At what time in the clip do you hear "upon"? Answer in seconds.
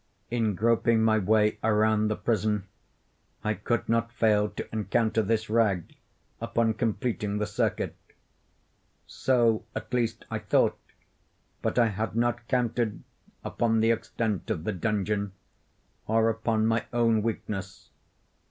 6.41-6.73, 13.43-13.79, 16.29-16.65